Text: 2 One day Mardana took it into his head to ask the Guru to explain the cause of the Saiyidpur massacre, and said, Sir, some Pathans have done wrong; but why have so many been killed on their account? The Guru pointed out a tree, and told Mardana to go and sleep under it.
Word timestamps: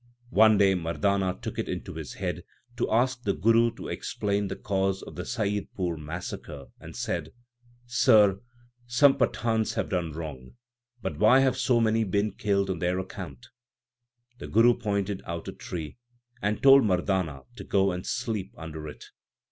2 0.31 0.35
One 0.35 0.57
day 0.57 0.73
Mardana 0.73 1.39
took 1.43 1.59
it 1.59 1.69
into 1.69 1.93
his 1.93 2.15
head 2.15 2.43
to 2.75 2.89
ask 2.91 3.21
the 3.21 3.35
Guru 3.35 3.69
to 3.75 3.87
explain 3.87 4.47
the 4.47 4.55
cause 4.55 5.03
of 5.03 5.13
the 5.15 5.21
Saiyidpur 5.21 5.95
massacre, 5.99 6.69
and 6.79 6.95
said, 6.95 7.31
Sir, 7.85 8.41
some 8.87 9.15
Pathans 9.15 9.75
have 9.75 9.89
done 9.89 10.11
wrong; 10.13 10.55
but 11.03 11.19
why 11.19 11.41
have 11.41 11.55
so 11.55 11.79
many 11.79 12.03
been 12.03 12.31
killed 12.31 12.71
on 12.71 12.79
their 12.79 12.97
account? 12.97 13.49
The 14.39 14.47
Guru 14.47 14.73
pointed 14.73 15.21
out 15.27 15.47
a 15.47 15.51
tree, 15.51 15.97
and 16.41 16.63
told 16.63 16.81
Mardana 16.83 17.43
to 17.57 17.63
go 17.63 17.91
and 17.91 18.03
sleep 18.03 18.55
under 18.57 18.87
it. 18.87 19.05